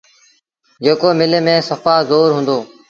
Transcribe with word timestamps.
جيڪو 0.83 1.09
مله 1.19 1.39
ميݩ 1.45 1.65
سڦآ 1.67 1.95
زور 2.09 2.29
هُݩدو۔ 2.35 2.57